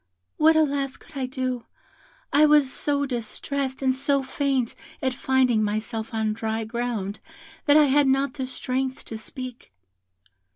"What, 0.37 0.55
alas, 0.55 0.97
could 0.97 1.15
I 1.15 1.27
do? 1.27 1.67
I 2.33 2.47
was 2.47 2.73
so 2.73 3.05
distressed 3.05 3.83
and 3.83 3.95
so 3.95 4.23
faint 4.23 4.73
at 4.99 5.13
finding 5.13 5.61
myself 5.63 6.11
on 6.11 6.33
dry 6.33 6.63
ground, 6.63 7.19
that 7.67 7.77
I 7.77 7.85
had 7.85 8.07
not 8.07 8.33
the 8.33 8.47
strength 8.47 9.05
to 9.05 9.17
speak. 9.19 9.71